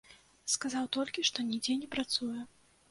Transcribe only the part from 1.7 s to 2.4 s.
не працуе.